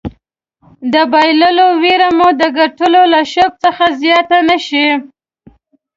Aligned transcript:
د 0.93 0.95
بایللو 1.11 1.67
ویره 1.81 2.09
مو 2.17 2.27
د 2.41 2.43
ګټلو 2.59 3.01
له 3.13 3.21
شوق 3.33 3.53
څخه 3.63 3.85
زیاته 4.01 4.37
نه 4.49 4.57
شي. 4.67 4.87